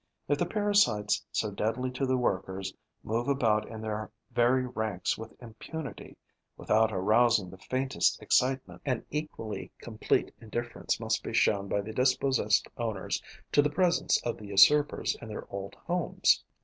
[0.27, 5.39] If the parasites, so deadly to the workers, move about in their very ranks with
[5.39, 6.17] impunity,
[6.57, 12.67] without arousing the faintest excitement, an equally complete indifference must be shown by the dispossessed
[12.79, 16.43] owners to the presence of the usurpers in their old homes.